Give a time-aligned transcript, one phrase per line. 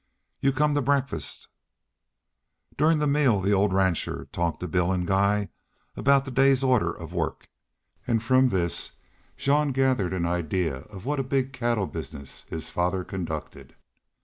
[0.39, 1.47] "You come to breakfast."
[2.75, 5.49] During the meal the old rancher talked to Bill and Guy
[5.95, 7.49] about the day's order of work;
[8.07, 8.93] and from this
[9.37, 13.75] Jean gathered an idea of what a big cattle business his father conducted.